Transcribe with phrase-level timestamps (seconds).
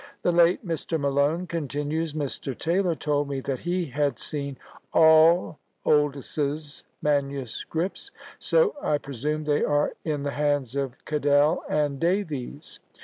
[0.23, 0.99] "The late Mr.
[0.99, 2.57] Malone," continues Mr.
[2.57, 4.57] Taylor, "told me that he had seen
[4.91, 8.09] all Oldys's manuscripts;
[8.39, 12.79] so I presume they are in the hands of Cadell and Davies."